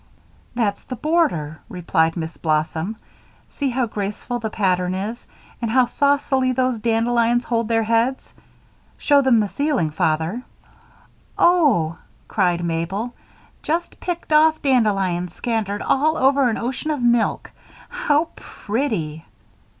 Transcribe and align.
"That's 0.55 0.83
the 0.83 0.95
border," 0.95 1.59
replied 1.69 2.17
Miss 2.17 2.35
Blossom. 2.35 2.95
"See 3.49 3.69
how 3.69 3.85
graceful 3.85 4.39
the 4.39 4.49
pattern 4.49 4.95
is, 4.95 5.27
and 5.61 5.69
how 5.69 5.85
saucily 5.85 6.51
those 6.53 6.79
dandelions 6.79 7.43
hold 7.43 7.67
their 7.67 7.83
heads. 7.83 8.33
Show 8.97 9.21
them 9.21 9.39
the 9.39 9.47
ceiling 9.47 9.89
paper, 9.91 9.97
Father." 9.97 10.43
"Oh!" 11.37 11.99
cried 12.27 12.63
Mabel, 12.65 13.13
"just 13.61 13.99
picked 13.99 14.33
off 14.33 14.59
dandelions 14.63 15.35
scattered 15.35 15.83
all 15.83 16.17
over 16.17 16.49
an 16.49 16.57
ocean 16.57 16.89
of 16.89 16.99
milk 17.03 17.51
how 17.89 18.25
pretty!" 18.35 19.23